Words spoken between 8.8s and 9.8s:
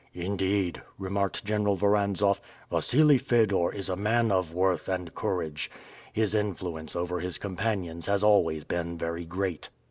very great."